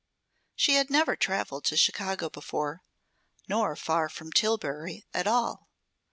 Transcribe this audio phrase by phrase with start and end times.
[0.55, 2.81] She had never traveled to Chicago before,
[3.47, 5.67] nor far from Tillbury at all.